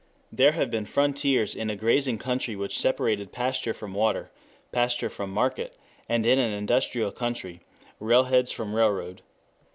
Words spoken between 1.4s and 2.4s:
in a grazing